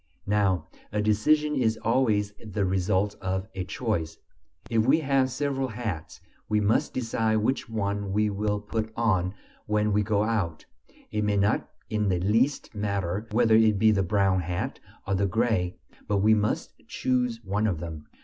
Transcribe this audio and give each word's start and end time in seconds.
Now 0.25 0.67
a 0.91 0.99
decision 0.99 1.55
is 1.55 1.77
always 1.77 2.33
the 2.43 2.65
result 2.65 3.13
of 3.21 3.47
a 3.53 3.63
choice. 3.63 4.17
If 4.67 4.83
we 4.83 5.01
have 5.01 5.29
several 5.29 5.67
hats, 5.67 6.21
we 6.49 6.59
must 6.59 6.95
decide 6.95 7.35
which 7.35 7.69
one 7.69 8.11
we 8.11 8.27
will 8.31 8.59
put 8.61 8.91
on 8.95 9.35
when 9.67 9.93
we 9.93 10.01
go 10.01 10.23
out; 10.23 10.65
it 11.11 11.23
may 11.23 11.37
not 11.37 11.69
in 11.87 12.09
the 12.09 12.19
least 12.19 12.73
matter 12.73 13.27
whether 13.29 13.53
it 13.55 13.77
be 13.77 13.91
the 13.91 14.01
brown 14.01 14.39
hat 14.39 14.79
or 15.05 15.13
the 15.13 15.27
gray, 15.27 15.77
but 16.07 16.17
we 16.17 16.33
must 16.33 16.73
choose 16.87 17.39
one 17.43 17.67
of 17.67 17.79
them. 17.79 18.07